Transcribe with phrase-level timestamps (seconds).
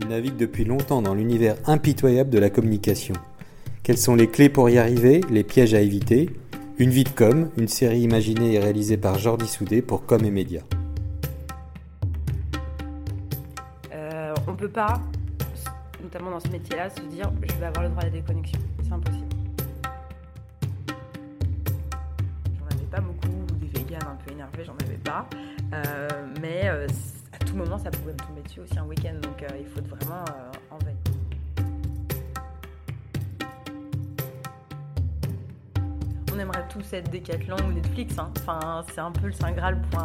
[0.00, 3.14] Il navigue depuis longtemps dans l'univers impitoyable de la communication.
[3.82, 6.30] Quelles sont les clés pour y arriver, les pièges à éviter?
[6.78, 10.30] Une vie de com, une série imaginée et réalisée par Jordi Soudé pour Com et
[10.30, 10.62] Média.
[13.92, 15.00] Euh, on peut pas,
[16.02, 18.58] notamment dans ce métier-là, se dire je vais avoir le droit à la déconnexion.
[18.82, 19.26] C'est impossible.
[22.58, 23.28] J'en avais pas beaucoup,
[23.60, 25.28] des vegans un peu énervés, j'en avais pas.
[25.74, 26.08] Euh,
[26.40, 26.86] mais euh,
[27.50, 30.24] tout moment, ça pouvait me tomber dessus aussi un week-end, donc euh, il faut vraiment
[30.28, 30.96] euh, en veille.
[36.32, 38.16] On aimerait tous être Decathlon ou Netflix.
[38.18, 38.30] hein.
[38.38, 40.00] Enfin, c'est un peu le Saint Graal pour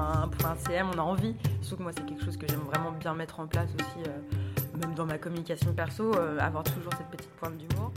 [0.67, 1.35] CM, on a envie.
[1.61, 4.77] Surtout que moi, c'est quelque chose que j'aime vraiment bien mettre en place aussi, euh,
[4.79, 7.91] même dans ma communication perso, avoir toujours cette petite pointe d'humour.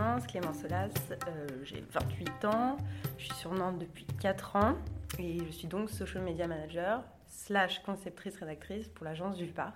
[0.00, 0.88] Clémence, Clémence Solas,
[1.28, 2.78] euh, j'ai 28 ans,
[3.18, 4.78] je suis sur Nantes depuis 4 ans
[5.18, 9.74] et je suis donc social media manager slash conceptrice rédactrice pour l'agence Vulpar,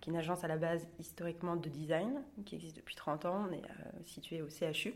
[0.00, 3.46] qui est une agence à la base historiquement de design, qui existe depuis 30 ans,
[3.48, 4.94] on est euh, situé au CHU.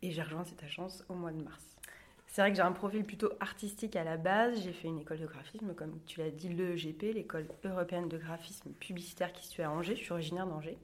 [0.00, 1.76] Et j'ai rejoint cette agence au mois de mars.
[2.26, 4.58] C'est vrai que j'ai un profil plutôt artistique à la base.
[4.62, 8.70] J'ai fait une école de graphisme, comme tu l'as dit, l'EGP, l'école européenne de graphisme
[8.70, 9.96] publicitaire qui se situe à Angers.
[9.96, 10.78] Je suis originaire d'Angers.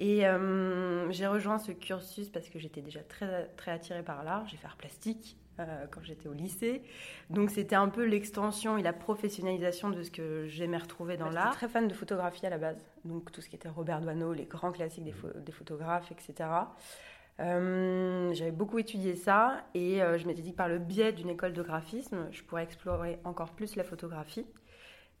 [0.00, 4.46] Et euh, j'ai rejoint ce cursus parce que j'étais déjà très, très attirée par l'art.
[4.46, 6.82] J'ai fait art plastique euh, quand j'étais au lycée.
[7.30, 11.46] Donc c'était un peu l'extension et la professionnalisation de ce que j'aimais retrouver dans l'art.
[11.46, 12.78] J'étais très fan de photographie à la base.
[13.04, 16.48] Donc tout ce qui était Robert Doisneau, les grands classiques des, pho- des photographes, etc.
[17.40, 21.28] Euh, J'avais beaucoup étudié ça et euh, je m'étais dit que par le biais d'une
[21.28, 24.46] école de graphisme, je pourrais explorer encore plus la photographie.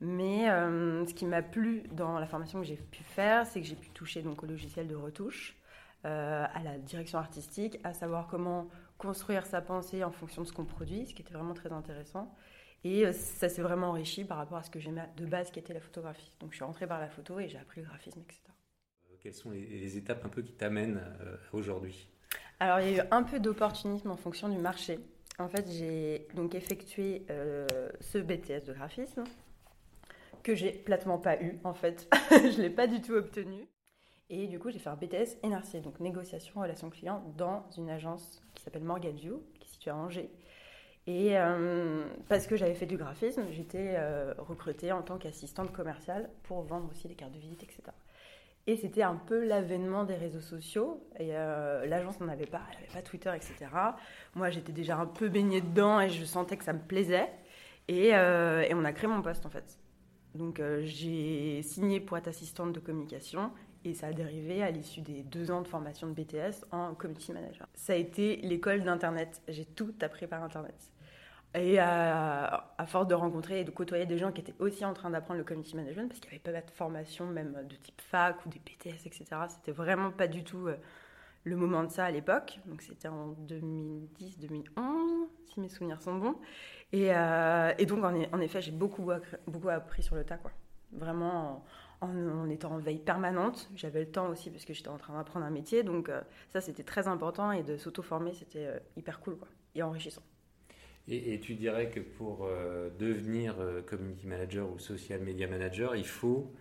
[0.00, 3.66] Mais euh, ce qui m'a plu dans la formation que j'ai pu faire, c'est que
[3.66, 5.56] j'ai pu toucher donc au logiciel de retouche,
[6.04, 10.52] euh, à la direction artistique, à savoir comment construire sa pensée en fonction de ce
[10.52, 12.32] qu'on produit, ce qui était vraiment très intéressant.
[12.84, 15.58] Et euh, ça s'est vraiment enrichi par rapport à ce que j'aimais de base, qui
[15.58, 16.32] était la photographie.
[16.38, 18.40] Donc je suis rentrée par la photo et j'ai appris le graphisme, etc.
[19.20, 21.02] Quelles sont les, les étapes un peu qui t'amènent
[21.52, 22.08] aujourd'hui?
[22.60, 25.00] Alors, il y a eu un peu d'opportunisme en fonction du marché.
[25.40, 27.26] En fait, j'ai donc effectué
[28.00, 29.24] ce BTS de graphisme
[30.42, 32.08] que j'ai platement pas eu, en fait.
[32.30, 33.68] je l'ai pas du tout obtenu.
[34.30, 38.42] Et du coup, j'ai fait un BTS NRC, donc négociation relation client, dans une agence
[38.54, 40.30] qui s'appelle Morgan View, qui est située à Angers.
[41.06, 46.28] Et euh, parce que j'avais fait du graphisme, j'étais euh, recrutée en tant qu'assistante commerciale
[46.42, 47.80] pour vendre aussi des cartes de visite, etc.
[48.66, 51.02] Et c'était un peu l'avènement des réseaux sociaux.
[51.18, 53.54] Et euh, l'agence n'en avait pas, elle n'avait pas Twitter, etc.
[54.34, 57.30] Moi, j'étais déjà un peu baignée dedans et je sentais que ça me plaisait.
[57.88, 59.78] Et on a créé mon poste, en fait.
[60.34, 63.50] Donc, euh, j'ai signé pour être assistante de communication.
[63.84, 67.32] Et ça a dérivé à l'issue des deux ans de formation de BTS en community
[67.32, 67.66] manager.
[67.74, 69.40] Ça a été l'école d'Internet.
[69.48, 70.74] J'ai tout appris par Internet.
[71.54, 75.10] Et à, force de rencontrer et de côtoyer des gens qui étaient aussi en train
[75.10, 78.44] d'apprendre le community management, parce qu'il n'y avait pas de formation même de type fac
[78.44, 79.24] ou des BTS, etc.
[79.48, 80.76] C'était vraiment pas du tout euh,
[81.48, 82.60] le moment de ça à l'époque.
[82.66, 86.36] Donc c'était en 2010-2011, si mes souvenirs sont bons.
[86.92, 89.10] Et, euh, et donc en, effet, j'ai beaucoup,
[89.46, 90.52] beaucoup appris sur le tas, quoi.
[90.92, 91.64] Vraiment
[92.00, 93.70] en, étant en veille permanente.
[93.74, 95.82] J'avais le temps aussi parce que j'étais en train d'apprendre un métier.
[95.82, 96.20] Donc euh,
[96.50, 97.52] ça, c'était très important.
[97.52, 99.48] Et de s'auto-former, c'était euh, hyper cool, quoi.
[99.74, 100.22] Et enrichissant.
[101.06, 102.48] et, tu dirais que pour
[102.98, 103.54] devenir
[103.86, 106.52] community manager ou social media manager, il faut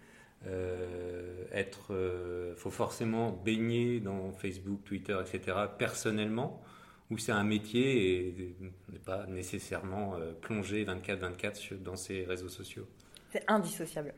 [1.57, 5.57] être, euh, faut forcément baigner dans Facebook, Twitter, etc.
[5.78, 6.62] personnellement,
[7.09, 8.56] ou c'est un métier et
[8.91, 12.88] n'est pas nécessairement euh, plongé 24-24 sur- dans ces réseaux sociaux?
[13.29, 14.13] C'est indissociable.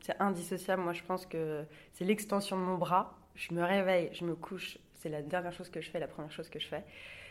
[0.00, 0.82] C'est indissociable.
[0.82, 3.18] Moi, je pense que c'est l'extension de mon bras.
[3.34, 4.78] Je me réveille, je me couche.
[4.94, 6.84] C'est la dernière chose que je fais, la première chose que je fais.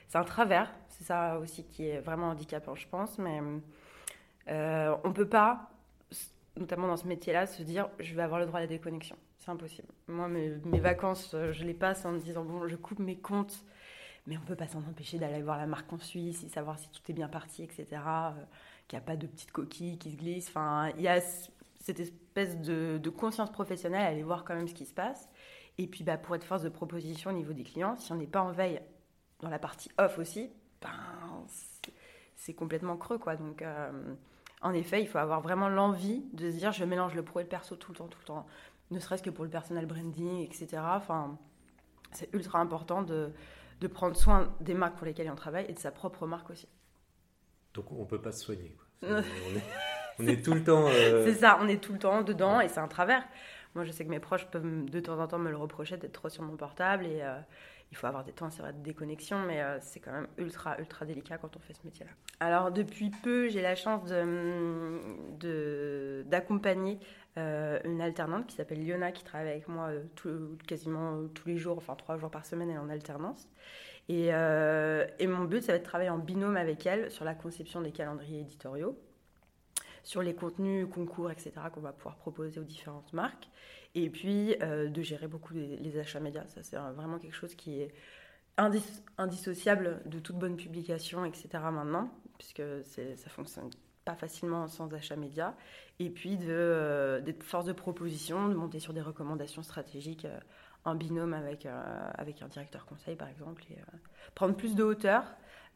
[0.07, 0.71] C'est un travers.
[0.89, 3.17] C'est ça aussi qui est vraiment handicapant, je pense.
[3.19, 3.39] Mais
[4.49, 5.69] euh, on ne peut pas,
[6.57, 9.15] notamment dans ce métier-là, se dire je vais avoir le droit à la déconnexion.
[9.43, 9.89] C'est impossible.
[10.07, 13.65] Moi, mes, vacances, euh, je les passe en me disant bon, je coupe mes comptes.
[14.25, 16.89] Mais on peut pas s'en empêcher d'aller voir la marque en Suisse et savoir si
[16.89, 17.87] tout est bien parti, etc.
[17.91, 18.31] euh,
[18.87, 20.47] qu'il n'y a pas de petites coquilles qui se glissent.
[20.47, 21.19] Enfin, il y a
[21.81, 25.27] cette espèce de, conscience professionnelle, aller voir quand même ce qui se passe.
[25.77, 28.27] Et puis, bah, pour être force de proposition au niveau des clients, si on n'est
[28.27, 28.81] pas en veille
[29.41, 30.51] dans la partie off aussi,
[30.81, 30.89] ben,
[31.49, 31.91] c'est-
[32.37, 33.35] c'est complètement creux, quoi.
[33.35, 33.91] Donc, euh,
[34.61, 37.43] en effet, il faut avoir vraiment l'envie de se dire, je mélange le pro et
[37.43, 38.45] le perso tout le temps, tout le temps.
[38.91, 40.67] Ne serait-ce que pour le personal branding, etc.
[40.77, 41.37] Enfin,
[42.11, 43.31] c'est ultra important de,
[43.81, 46.67] de prendre soin des marques pour lesquelles on travaille et de sa propre marque aussi.
[47.73, 48.75] Donc on peut pas se soigner.
[49.01, 49.09] quoi.
[49.09, 49.17] on,
[49.57, 49.63] est,
[50.19, 50.85] on est tout le temps.
[50.87, 53.23] euh, C'est ça, on est tout le temps dedans et c'est un travers.
[53.75, 56.13] Moi, je sais que mes proches peuvent de temps en temps me le reprocher d'être
[56.13, 57.39] trop sur mon portable et, euh,
[57.91, 60.79] il faut avoir des temps, c'est vrai, de déconnexion, mais euh, c'est quand même ultra,
[60.79, 62.11] ultra délicat quand on fait ce métier-là.
[62.39, 64.03] Alors, depuis peu, j'ai la chance
[66.25, 67.01] d'accompagner de,
[67.37, 69.91] euh, une alternante qui s'appelle Liona, qui travaille avec moi
[70.67, 73.47] quasiment tous les jours, enfin trois jours par semaine, elle est en alternance.
[74.09, 77.35] Et, et mon but, ça va être de travailler en binôme avec elle sur la
[77.35, 78.97] conception des calendriers éditoriaux
[80.03, 83.47] sur les contenus, concours, etc., qu'on va pouvoir proposer aux différentes marques.
[83.95, 86.47] Et puis, euh, de gérer beaucoup les, achats médias.
[86.47, 87.93] Ça, c'est vraiment quelque chose qui est
[89.17, 93.69] indissociable de toute bonne publication, etc., maintenant, puisque ça fonctionne
[94.05, 95.53] pas facilement sans achat médias.
[95.99, 100.39] Et puis, euh, d'être force de proposition, de monter sur des recommandations stratégiques euh,
[100.85, 103.77] en binôme avec, avec un directeur conseil, par exemple, et
[104.35, 105.23] prendre plus de hauteur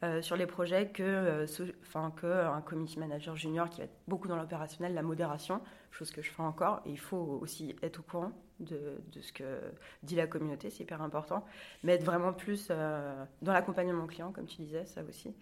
[0.02, 1.46] euh, sur les projets que, euh,
[1.82, 5.60] enfin, que un community manager junior qui va être beaucoup dans l'opérationnel, la modération,
[5.90, 6.82] chose que je fais encore.
[6.86, 9.60] Et il faut aussi être au courant de, de ce que
[10.02, 11.44] dit la communauté, c'est hyper important.
[11.82, 15.34] Mais être vraiment plus euh, dans l'accompagnement client, comme tu disais, ça aussi.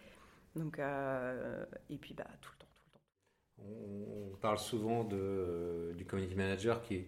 [0.55, 2.67] Donc, et puis bah, tout le temps.
[3.59, 7.05] On parle souvent de, du community manager qui,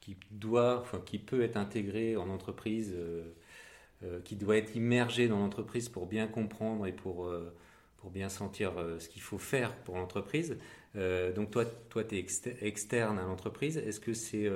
[0.00, 3.32] qui, doit, enfin, qui peut être intégré en entreprise euh,
[4.24, 7.52] qui doit être immergé dans l'entreprise pour bien comprendre et pour, euh,
[7.96, 10.58] pour bien sentir euh, ce qu'il faut faire pour l'entreprise.
[11.34, 12.26] donc toi, toi tu es
[12.62, 13.76] externe à l'entreprise.
[13.76, 14.50] Est-ce que c'est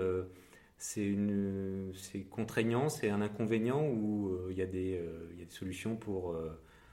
[0.78, 4.98] c'est contraignant, c'est un inconvénient ou il y, a des,
[5.38, 6.34] y a des solutions pour,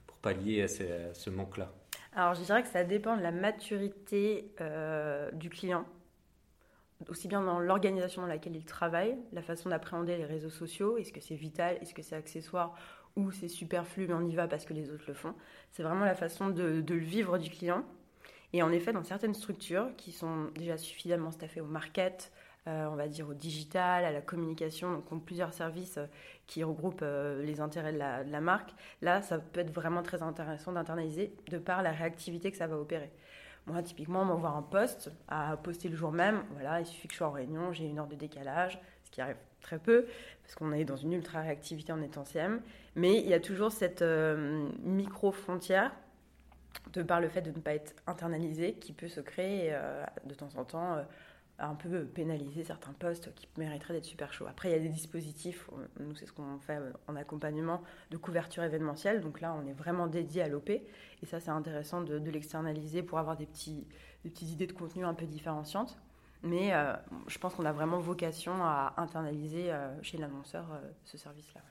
[0.06, 1.72] pour pallier à ce, manque-là?
[2.14, 4.52] Alors je dirais que ça dépend de la maturité
[5.34, 5.86] du client
[7.10, 11.14] aussi bien dans l'organisation dans laquelle il travaille, la façon d'appréhender les réseaux sociaux, est-ce
[11.14, 12.76] que c'est vital, est-ce que c'est accessoire
[13.16, 15.34] ou c'est superflu mais on y va parce que les autres le font.
[15.72, 17.84] C'est vraiment la façon de, le vivre du client.
[18.54, 22.32] Et en effet, dans certaines structures qui sont déjà suffisamment staffées au market,
[22.68, 26.06] euh, on va dire au digital, à la communication, donc ont plusieurs services euh,
[26.48, 28.72] qui regroupent euh, les intérêts de la, marque,
[29.02, 32.78] là, ça peut être vraiment très intéressant d'internaliser de par la réactivité que ça va
[32.78, 33.10] opérer.
[33.68, 36.44] Moi, typiquement, m'envoie un poste à poster le jour même.
[36.54, 39.20] Voilà, il suffit que je sois en réunion, j'ai une heure de décalage, ce qui
[39.20, 40.06] arrive très peu,
[40.42, 42.62] parce qu'on est dans une ultra réactivité en étant CM.
[42.96, 45.92] Mais il y a toujours cette euh, micro-frontière,
[46.94, 50.34] de par le fait de ne pas être internalisé, qui peut se créer euh, de
[50.34, 50.94] temps en temps.
[50.96, 51.04] Euh,
[51.60, 54.48] un peu pénaliser certains postes qui mériteraient d'être super chauds.
[54.48, 55.70] Après, il y a des dispositifs,
[56.00, 57.82] nous c'est ce qu'on fait en accompagnement
[58.12, 62.02] de couverture événementielle, donc là on est vraiment dédié à l'OP, et ça c'est intéressant
[62.02, 63.88] de, l'externaliser pour avoir des, petits,
[64.24, 65.98] des petites idées de contenu un peu différenciantes.
[66.44, 66.94] Mais euh,
[67.28, 71.62] je pense qu'on a vraiment vocation à internaliser euh, chez l'annonceur euh, ce service-là.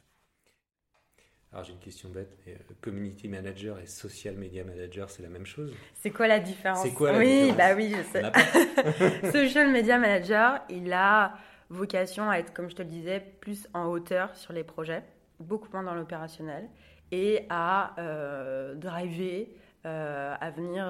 [1.56, 5.30] Alors j'ai une question bête, mais euh, community manager et social media manager, c'est la
[5.30, 5.72] même chose?
[5.94, 6.82] C'est quoi la différence?
[6.82, 7.56] C'est quoi la oui, différence?
[7.56, 9.32] bah oui, je sais.
[9.32, 11.38] social media manager, il a
[11.70, 15.02] vocation à être, comme je te le disais, plus en hauteur sur les projets,
[15.40, 16.68] beaucoup moins dans l'opérationnel,
[17.10, 19.48] et à euh, driver,
[19.86, 20.84] euh, à venir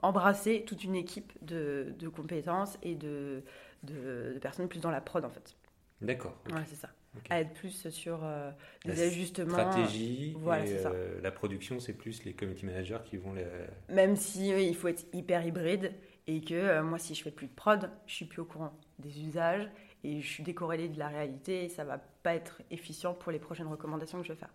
[0.00, 3.42] embrasser toute une équipe de, compétences et de,
[3.82, 5.56] de, personnes plus dans la prod en fait.
[6.00, 6.36] D'accord.
[6.52, 6.88] Ouais, c'est ça
[7.30, 8.50] à être plus sur euh,
[8.84, 9.50] des la ajustements.
[9.50, 13.46] Stratégie, voilà, et, euh, la production, c'est plus les community managers qui vont les...
[13.88, 15.92] Même si il faut être hyper hybride
[16.26, 18.72] et que euh, moi, si je fais plus de prod, je suis plus au courant
[18.98, 19.68] des usages
[20.04, 23.38] et je suis décorrélée de la réalité et ça va pas être efficient pour les
[23.38, 24.52] prochaines recommandations que je vais faire.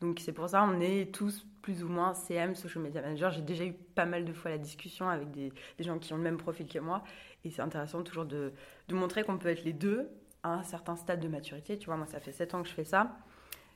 [0.00, 3.30] Donc c'est pour ça on est tous plus ou moins CM, social media manager.
[3.30, 6.16] J'ai déjà eu pas mal de fois la discussion avec des, des gens qui ont
[6.16, 7.02] le même profil que moi
[7.44, 8.52] et c'est intéressant toujours de,
[8.88, 10.08] de montrer qu'on peut être les deux
[10.44, 11.78] à un certain stade de maturité.
[11.78, 13.18] Tu vois, moi, ça fait 7 ans que je fais ça.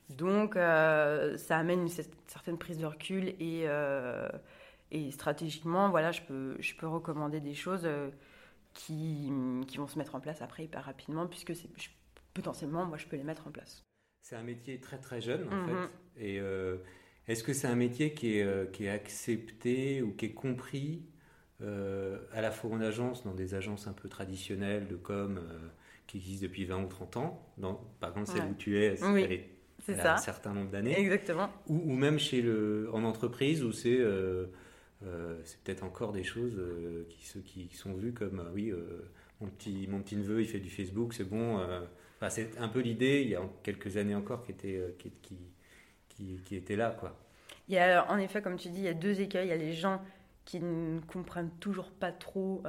[0.09, 1.89] Donc, euh, ça amène une
[2.27, 4.29] certaine prise de recul et, euh,
[4.91, 8.09] et stratégiquement, voilà, je peux, je peux recommander des choses euh,
[8.73, 9.31] qui,
[9.67, 11.69] qui, vont se mettre en place après hyper rapidement, puisque c'est,
[12.33, 13.83] potentiellement, moi, je peux les mettre en place.
[14.21, 15.67] C'est un métier très très jeune, en mhm.
[15.67, 16.23] fait.
[16.23, 16.41] Et
[17.27, 21.05] est-ce que c'est un métier qui est, qui est accepté ou qui est compris
[21.61, 25.39] à la fois en agence, dans des agences un peu traditionnelles de com
[26.09, 27.53] qui existe depuis 20 ou 30 ans.
[27.99, 28.95] par contre, celle où tu es,
[29.87, 30.99] elle, a un certain nombre d'années.
[30.99, 31.51] Exactement.
[31.67, 34.47] Ou, même chez le, en entreprise où c'est euh,
[35.05, 38.73] euh, c'est peut-être encore des choses euh, qui, qui, sont vues comme oui,
[39.39, 41.59] mon, petit, mon petit neveu il fait du Facebook, c'est bon.
[42.27, 45.11] c'est un peu l'idée, il y a quelques années encore, qui était, qui,
[46.09, 46.89] qui, qui, était là.
[46.99, 47.15] Quoi.
[47.67, 49.45] Il y a, en effet, comme tu dis, il y a deux écueils.
[49.45, 50.01] Il y a les gens
[50.43, 52.63] qui ne comprennent toujours pas trop,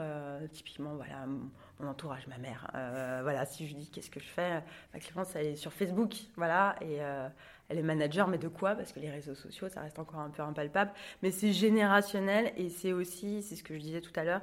[0.53, 1.27] typiquement, voilà
[1.81, 2.71] mon entourage, ma mère.
[2.75, 6.15] Euh, voilà, si je dis qu'est-ce que je fais, ma Clémence, elle est sur Facebook,
[6.37, 7.29] voilà, et euh,
[7.69, 8.75] elle est manager, mais de quoi?
[8.75, 10.93] Parce que les réseaux sociaux, ça reste encore un peu impalpable.
[11.23, 14.43] Mais c'est générationnel et c'est aussi, c'est ce que je disais tout à l'heure,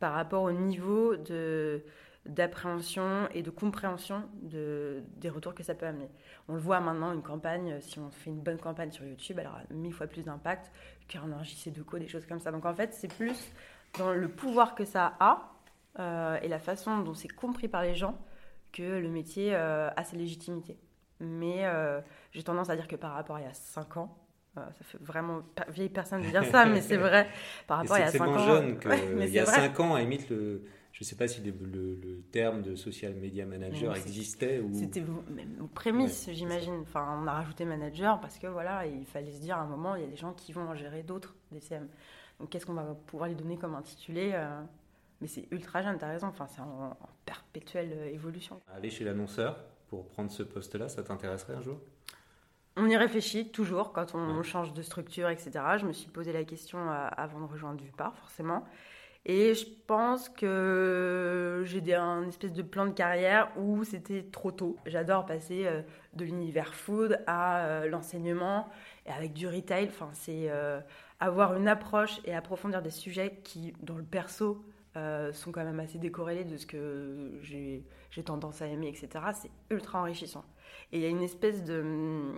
[0.00, 1.82] par rapport au niveau de,
[2.26, 6.10] d'appréhension et de compréhension de, des retours que ça peut amener.
[6.48, 9.46] On le voit maintenant, une campagne, si on fait une bonne campagne sur YouTube, elle
[9.46, 10.70] aura mille fois plus d'impact
[11.08, 12.52] qu'un de co, des choses comme ça.
[12.52, 13.50] Donc en fait, c'est plus
[13.98, 15.52] dans le pouvoir que ça a
[15.98, 18.16] euh, et la façon dont c'est compris par les gens
[18.72, 20.78] que le métier euh, a sa légitimité.
[21.20, 22.00] Mais euh,
[22.32, 24.16] j'ai tendance à dire que par rapport à il y a 5 ans,
[24.56, 27.28] ça fait vraiment vieille personne de dire ça, mais c'est vrai.
[27.68, 28.38] Par rapport à il y a 5 ans.
[28.38, 31.52] Jeune qu'il y a 5 ans, à limite, le, je ne sais pas si le,
[31.52, 34.58] le, terme de social media manager existait.
[34.58, 34.74] Ou...
[34.74, 36.80] C'était même aux prémices, j'imagine.
[36.82, 39.94] Enfin, on a rajouté manager parce que voilà, il fallait se dire à un moment,
[39.94, 41.86] il y a des gens qui vont en gérer d'autres DCM.
[42.40, 44.32] Donc qu'est-ce qu'on va pouvoir lui donner comme intitulé
[45.20, 46.28] Mais c'est ultra jeune, tu as raison.
[46.28, 48.60] Enfin, c'est en, perpétuelle euh, évolution.
[48.74, 49.56] Aller chez l'annonceur
[49.88, 51.78] pour prendre ce poste-là, ça t'intéresserait un jour?
[52.76, 55.50] On y réfléchit toujours quand on change de structure, etc.
[55.78, 58.64] Je me suis posé la question euh, avant de rejoindre Dupart, forcément.
[59.26, 64.76] Et je pense que j'ai un espèce de plan de carrière où c'était trop tôt.
[64.86, 65.82] J'adore passer euh,
[66.14, 68.68] de l'univers food à l'enseignement
[69.06, 69.88] et avec du retail.
[69.88, 70.50] Enfin, c'est
[71.20, 74.64] avoir une approche et approfondir des sujets qui, dans le perso,
[75.32, 77.84] sont quand même assez décorrélés de ce que j'ai
[78.24, 79.08] tendance à aimer, etc.
[79.32, 80.44] C'est ultra enrichissant.
[80.92, 82.32] Et il y a une espèce de,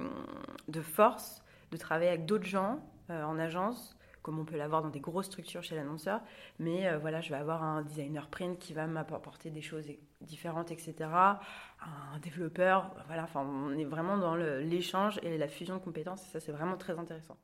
[0.69, 5.00] de force de travailler avec d'autres gens en agence comme on peut l'avoir dans des
[5.00, 6.21] grosses structures chez l'annonceur.
[6.59, 9.87] Mais euh, voilà, je vais avoir un designer print qui va m'apporter des choses
[10.21, 10.95] différentes, etc.
[11.11, 16.31] Un développeur, voilà, enfin, on est vraiment dans l'échange et la fusion de compétences, et
[16.31, 17.37] ça, c'est vraiment très intéressant.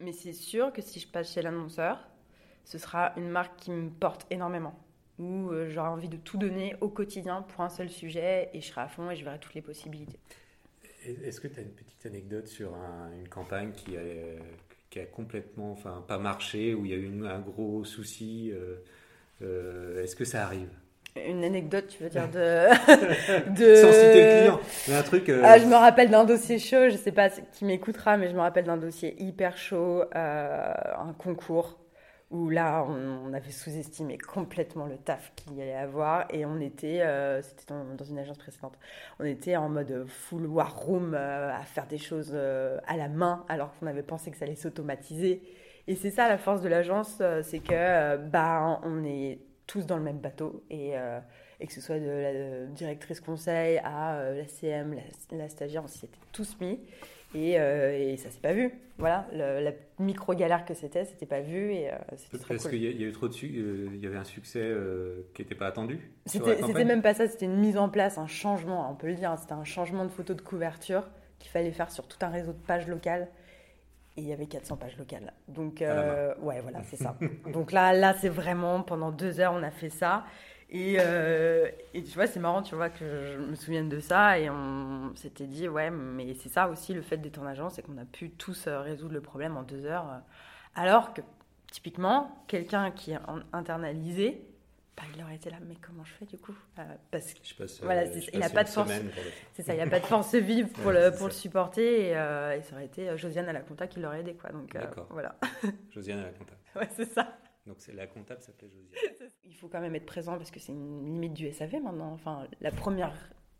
[0.00, 2.06] Mais c'est sûr que si je passe chez l'annonceur,
[2.66, 4.78] ce sera une marque qui me porte énormément,
[5.18, 8.66] où euh, j'aurai envie de tout donner au quotidien pour un seul sujet, et je
[8.66, 10.18] serai à fond et je verrai toutes les possibilités.
[11.24, 12.74] Est-ce que tu as une petite anecdote sur
[13.16, 14.00] une campagne qui a,
[14.90, 18.50] qui a complètement, enfin, pas marché, où il y a eu un gros souci.
[18.52, 18.76] Euh,
[19.42, 20.70] euh, est-ce que ça arrive?
[21.16, 22.38] Une anecdote, tu veux dire de,
[23.56, 23.74] de...
[23.76, 25.28] sans citer le client, mais un truc.
[25.28, 26.90] Euh, ah, je me rappelle d'un dossier chaud.
[26.90, 31.78] Je sais pas qui m'écoutera, mais je me rappelle d'un dossier hyper chaud, un concours
[32.30, 37.02] où là, on, avait sous-estimé complètement le taf qu'il y allait avoir et on était,
[37.02, 38.76] euh, c'était dans, une agence précédente,
[39.20, 43.08] on était en mode full war room euh, à faire des choses euh, à la
[43.08, 45.42] main alors qu'on avait pensé que ça allait s'automatiser.
[45.86, 50.02] Et c'est ça la force de l'agence, c'est que bah on est tous dans le
[50.02, 50.94] même bateau et,
[51.64, 56.06] que ce soit de la directrice conseil à la CM, la, la stagiaire, on s'y
[56.06, 56.80] était tous mis.
[57.36, 58.72] Et, euh, et, ça s'est pas vu.
[58.96, 63.04] Voilà, la micro galère que c'était, c'était pas vu et euh, c'était Parce qu'il y,
[63.04, 64.72] a eu trop de euh, il y avait un succès
[65.34, 66.00] qui n'était pas attendu.
[66.24, 69.30] C'était même pas ça, c'était une mise en place, un changement, on peut le dire.
[69.30, 69.36] Hein.
[69.36, 72.58] c'était un changement de photo de couverture qu'il fallait faire sur tout un réseau de
[72.58, 73.28] pages locales.
[74.16, 75.34] Et il y avait 400 pages locales.
[75.46, 77.18] Donc, ouais, voilà, c'est ça.
[77.52, 80.24] Donc là, là c'est vraiment, pendant deux heures, on a fait ça.
[80.74, 84.50] Euh, et, tu vois, c'est marrant, tu vois, que je me souvienne de ça et
[84.50, 87.98] on s'était dit, ouais, mais c'est ça aussi le fait d'être en agence, c'est qu'on
[87.98, 90.08] a pu tous euh, résoudre le problème en deux heures.
[90.10, 90.18] Euh.
[90.74, 91.20] Alors que,
[91.70, 93.18] typiquement, quelqu'un qui est
[93.52, 94.42] internalisé,
[94.96, 96.54] bah, il aurait été là, mais comment je fais du coup
[97.10, 98.90] Parce que voilà, il n'a pas de force.
[99.52, 102.14] C'est ça, il a pas de force vive pour le pour le supporter et,
[102.62, 104.50] ça aurait été Josiane à la compta qui l'aurait aidé quoi.
[104.50, 104.74] Donc
[105.10, 105.36] voilà.
[105.90, 106.54] Josiane à la compta.
[106.76, 107.36] ouais, c'est ça.
[107.66, 109.30] Donc c'est la comptable s'appelait Josiane.
[109.44, 112.12] Il faut quand même être présent parce que c'est une limite du SAV maintenant.
[112.12, 113.12] Enfin, la première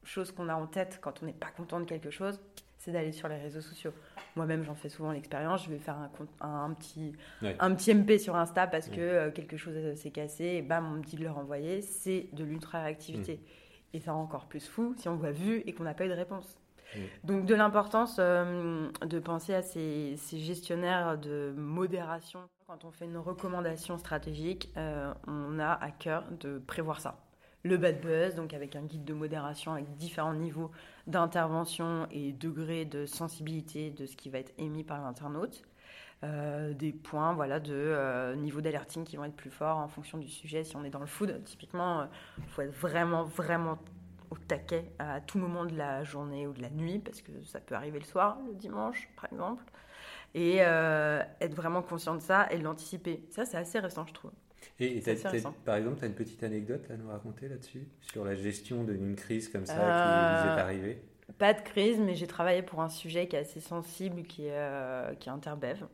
[0.05, 2.41] chose qu'on a en tête quand on n'est pas content de quelque chose,
[2.79, 3.93] c'est d'aller sur les réseaux sociaux.
[4.37, 5.65] Moi-même, j'en fais souvent l'expérience.
[5.65, 6.11] Je vais faire un,
[6.41, 10.63] un, petit, un petit MP sur Insta parce que euh, quelque chose s'est cassé et
[10.63, 11.83] bam, on me dit de le renvoyer.
[11.83, 13.37] C'est de l'ultra-réactivité.
[13.37, 13.97] Mm.
[13.97, 16.09] Et ça rend encore plus fou si on voit vu et qu'on n'a pas eu
[16.09, 16.59] de réponse.
[16.95, 16.99] Mm.
[17.25, 22.40] Donc de l'importance euh, de penser à ces, gestionnaires de modération.
[22.66, 27.19] Quand on fait une recommandation stratégique, euh, on a à cœur de prévoir ça.
[27.62, 30.71] Le bad buzz, donc avec un guide de modération avec différents niveaux
[31.07, 35.62] d'intervention et degrés de sensibilité de ce qui va être émis par l'internaute.
[36.25, 40.28] Euh, des points voilà, de niveau d'alerting qui vont être plus forts en fonction du
[40.28, 40.64] sujet.
[40.64, 43.78] Si on est dans le food, typiquement, il faut être vraiment, vraiment
[44.30, 47.61] au taquet à tout moment de la journée ou de la nuit, parce que ça
[47.61, 49.64] peut arriver le soir, le dimanche par exemple,
[50.35, 53.25] et euh, être vraiment conscient de ça et l'anticiper.
[53.30, 54.33] Ça, c'est assez récent, je trouve.
[54.78, 55.00] Et,
[55.64, 59.16] par exemple, tu as une petite anecdote à nous raconter là-dessus, sur la gestion d'une
[59.16, 61.02] crise comme ça qui vous est euh, arrivée?
[61.38, 64.52] Pas de crise, mais j'ai travaillé pour un sujet qui est assez sensible, qui est,
[64.52, 65.87] euh, qui est Interbev,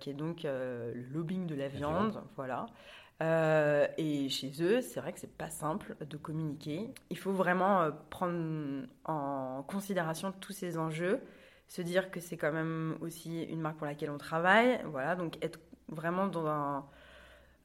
[0.00, 2.20] qui est donc le lobbying de la viande.
[2.34, 2.66] Voilà.
[3.22, 6.90] Euh, et chez eux, c'est vrai que c'est pas simple de communiquer.
[7.10, 11.20] Il faut vraiment euh, prendre en considération tous ces enjeux,
[11.68, 14.80] se dire que c'est quand même aussi une marque pour laquelle on travaille.
[14.86, 15.58] Voilà, donc être
[15.88, 16.86] vraiment dans,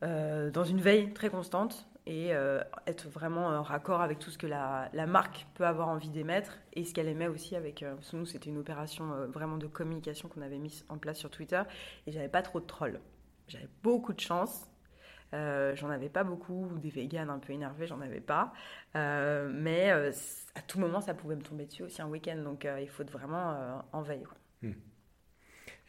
[0.04, 2.32] euh, une veille très constante et
[2.88, 6.84] être vraiment en raccord avec tout ce que la, marque peut avoir envie d'émettre et
[6.84, 7.86] ce qu'elle émet aussi avec.
[7.88, 11.30] Parce que nous, c'était une opération vraiment de communication qu'on avait mise en place sur
[11.30, 11.62] Twitter
[12.08, 13.00] et j'avais pas trop de trolls.
[13.48, 14.71] J'avais beaucoup de chance.
[15.34, 18.52] Euh, j'en avais pas beaucoup, des véganes un peu énervés, j'en avais pas.
[18.96, 20.12] Euh, mais euh,
[20.56, 22.38] à tout moment, ça pouvait me tomber dessus aussi un week-end.
[22.44, 24.24] Donc il faut vraiment en veille.
[24.24, 24.38] quoi.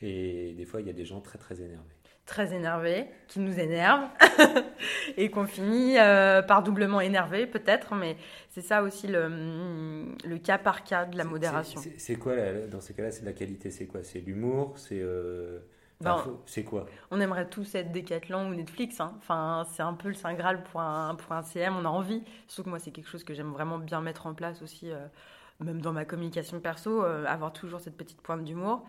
[0.00, 1.94] Et des fois, il y a des gens très très énervés.
[2.24, 4.08] Très énervés, qui nous énervent
[5.16, 7.94] et qu'on finit par doublement énervé peut-être.
[7.96, 8.16] Mais
[8.50, 11.80] c'est ça aussi le, le cas par cas de la modération.
[11.98, 14.02] c'est- quoi, la- dans ces cas-là, c'est la qualité C'est quoi?
[14.04, 14.78] C'est l'humour?
[14.78, 15.02] C'est
[16.04, 16.86] enfin, c'est quoi?
[17.10, 19.00] On aimerait tous être Decathlon ou Netflix.
[19.00, 19.14] hein.
[19.18, 21.76] Enfin, c'est un peu le Saint Graal pour un, pour un CM.
[21.76, 22.22] On a envie.
[22.48, 25.06] Surtout que moi, c'est quelque chose que j'aime vraiment bien mettre en place aussi, euh,
[25.60, 28.84] même dans ma communication perso, euh, avoir toujours cette petite pointe d'humour.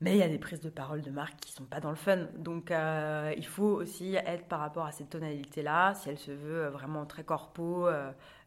[0.00, 1.96] Mais il y a des prises de parole de marque qui sont pas dans le
[1.96, 2.26] fun.
[2.38, 5.94] Donc, euh, il faut aussi être par rapport à cette tonalité-là.
[5.94, 7.86] Si elle se veut vraiment très corpo,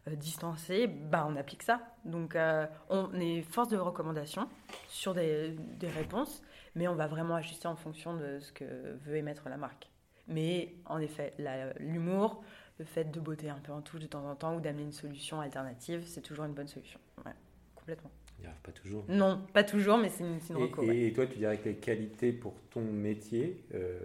[0.07, 1.81] euh, distancée, bah, on applique ça.
[2.05, 4.48] Donc, euh, on est force de recommandation
[4.88, 6.41] sur des, des réponses
[6.75, 8.63] mais on va vraiment ajuster en fonction de ce que
[9.05, 9.91] veut émettre la marque.
[10.27, 11.33] Mais en effet,
[11.79, 12.43] l'humour,
[12.79, 14.91] le fait de botter un peu en touche de temps en temps ou d'amener une
[14.91, 17.00] solution alternative, c'est toujours une bonne solution.
[17.25, 17.33] Ouais,
[17.75, 18.10] complètement.
[18.39, 19.05] Il arrive pas toujours.
[19.07, 20.95] Non, pas toujours, mais c'est une, une Et, reco, ouais.
[20.98, 24.00] et- et toi, tu dirais que les qualités pour ton métier, euh,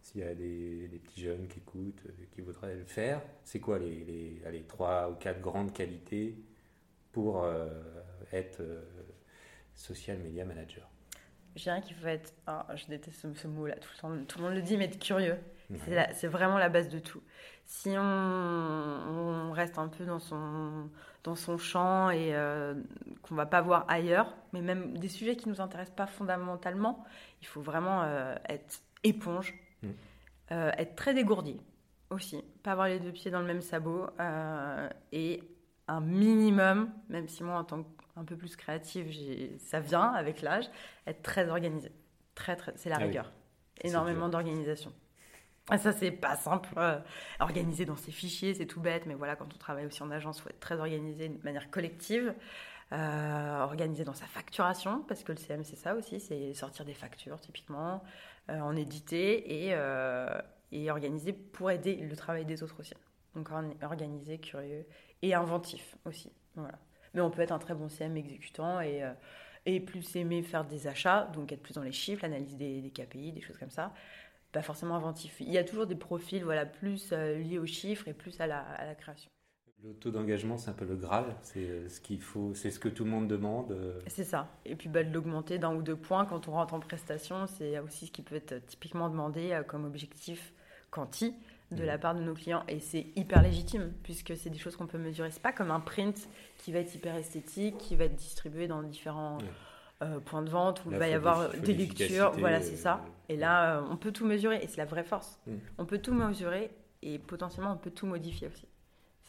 [0.00, 3.60] s'il y a des, des petits jeunes qui écoutent, euh, qui voudraient le faire, c'est
[3.60, 6.36] quoi les, les, allez, trois ou quatre grandes qualités
[7.12, 7.68] pour euh,
[8.32, 8.82] être euh,
[9.74, 10.88] social media manager?
[11.56, 12.32] Je dirais qu'il faut être.
[12.46, 14.24] ah, je déteste ce, ce mot-là, tout le temps.
[14.26, 15.36] Tout le monde le dit, mais être curieux.
[16.14, 17.22] C'est vraiment la base de tout.
[17.64, 20.90] Si on, on reste un peu dans son,
[21.22, 22.74] dans son champ et euh,
[23.22, 27.04] qu'on va pas voir ailleurs, mais même des sujets qui nous intéressent pas fondamentalement,
[27.40, 28.04] il faut vraiment
[28.48, 29.54] être éponge,
[30.52, 31.60] Euh, être très dégourdi
[32.10, 35.42] aussi, pas avoir les deux pieds dans le même sabot euh, et
[35.86, 39.12] un minimum, même si moi en tant qu'un peu plus créative,
[39.58, 40.68] ça vient avec l'âge,
[41.06, 41.92] être très organisé.
[42.34, 43.32] Très, très, c'est la Ah rigueur.
[43.82, 44.92] Énormément d'organisation.
[45.68, 46.68] Ah, ça, c'est pas simple.
[46.76, 46.98] euh,
[47.38, 50.38] organiser dans ses fichiers, c'est tout bête, mais voilà, quand on travaille aussi en agence,
[50.38, 52.34] il faut être très organisé de manière collective.
[52.92, 56.92] Euh, organiser dans sa facturation, parce que le CM, c'est ça aussi, c'est sortir des
[56.94, 58.02] factures, typiquement,
[58.50, 60.28] euh, en éditer et, euh,
[60.72, 62.94] et organiser pour aider le travail des autres aussi.
[63.36, 64.86] Donc, or- organisé, curieux
[65.22, 66.32] et inventif aussi.
[66.56, 66.80] Voilà.
[67.14, 69.04] Mais on peut être un très bon CM exécutant et,
[69.66, 72.90] et plus aimer faire des achats, donc être plus dans les chiffres, l'analyse des, des
[72.90, 73.94] KPI, des choses comme ça.
[74.52, 75.36] Pas forcément inventif.
[75.40, 78.60] Il y a toujours des profils voilà, plus liés aux chiffres et plus à la,
[78.60, 79.30] à la création.
[79.82, 82.78] Le taux d'engagement, c'est un peu le Graal, c'est euh, ce qu'il faut, c'est ce
[82.78, 83.72] que tout le monde demande.
[83.72, 84.48] euh, C'est ça.
[84.66, 87.78] Et puis bah, de l'augmenter d'un ou deux points quand on rentre en prestation, c'est
[87.78, 90.52] aussi ce qui peut être typiquement demandé euh, comme objectif
[90.90, 91.34] quanti
[91.70, 92.64] de la part de nos clients.
[92.68, 95.30] Et c'est hyper légitime puisque c'est des choses qu'on peut mesurer.
[95.30, 98.82] C'est pas comme un print qui va être hyper esthétique, qui va être distribué dans
[98.82, 99.44] différents Ouais.
[100.08, 102.32] euh, points de vente où il va y avoir des lectures.
[102.32, 103.02] Voilà, c'est ça.
[103.28, 105.38] Et là, on peut tout mesurer et c'est la vraie force.
[105.46, 105.60] Mhm.
[105.78, 106.70] On peut tout mesurer
[107.02, 108.66] et potentiellement on peut tout modifier aussi.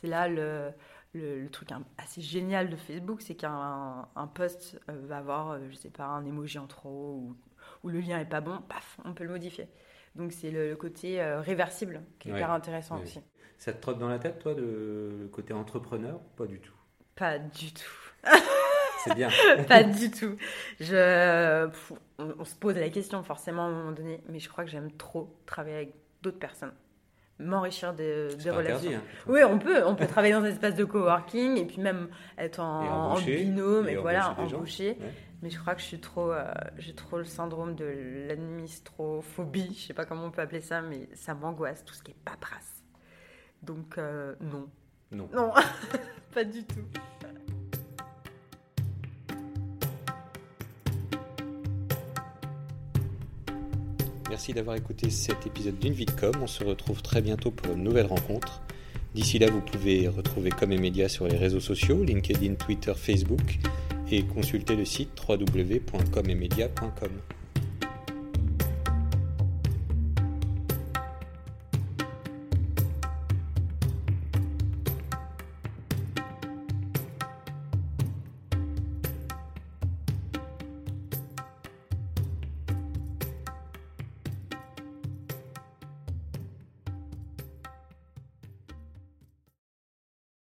[0.02, 0.72] C'est là le,
[1.14, 5.60] le, le truc assez génial de Facebook, c'est qu'un un post euh, va avoir, euh,
[5.70, 7.38] je sais pas, un emoji en trop ou,
[7.84, 9.68] ou le lien est pas bon, paf, on peut le modifier.
[10.16, 12.38] Donc c'est le, le côté euh, réversible qui est Ouais.
[12.38, 13.02] hyper intéressant Ouais.
[13.02, 13.22] aussi.
[13.58, 16.74] Ça te trotte dans la tête, toi, de, le côté entrepreneur Pas du tout?
[17.16, 17.84] Pas du tout.
[18.96, 19.36] C'est bien.
[19.68, 20.38] pas du tout.
[20.80, 21.70] Je,
[22.20, 24.92] on se pose la question forcément à un moment donné, mais je crois que j'aime
[24.92, 26.74] trop travailler avec d'autres personnes,
[27.41, 28.56] m'enrichir des, relations.
[28.56, 29.01] interdit, hein.
[29.27, 32.60] Oui, on peut, on peut travailler dans un espace de coworking et puis même être
[32.60, 34.36] en, binôme et, et voilà.
[34.39, 34.97] Ouais.
[35.41, 36.45] Mais je crois que je suis trop, euh,
[36.77, 41.10] j'ai trop le syndrome de l'administrophobie, je sais pas comment on peut appeler ça, mais
[41.13, 42.84] ça m'angoisse, tout ce qui est paperasse.
[43.63, 44.69] Donc euh, non,
[45.12, 45.30] Non.
[45.34, 45.51] non,
[46.34, 46.86] pas du tout.
[54.32, 56.32] Merci d'avoir écouté cet épisode d'une vie de com.
[56.41, 58.62] On se retrouve très bientôt pour une nouvelle rencontre.
[59.13, 63.60] D'ici là, vous pouvez retrouver Com et Média sur les réseaux sociaux, LinkedIn, Twitter, Facebook,
[64.10, 67.12] et consulter le site www.comemedia.com.